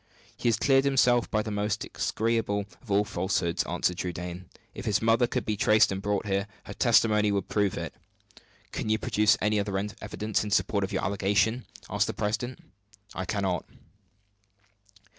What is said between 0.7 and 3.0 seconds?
himself by the most execrable of